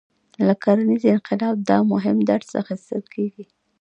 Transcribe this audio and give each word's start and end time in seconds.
له 0.47 0.53
کرنیز 0.63 1.03
انقلاب 1.15 1.55
دا 1.69 1.77
مهم 1.93 2.17
درس 2.29 2.49
اخیستل 2.61 3.03
کېږي. 3.13 3.43